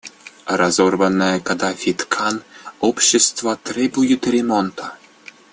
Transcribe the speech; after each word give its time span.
Разорванная 0.59 1.39
Каддафи 1.41 1.93
ткань 1.93 2.41
общества 2.81 3.55
требует 3.55 4.25
ремонта. 4.25 4.97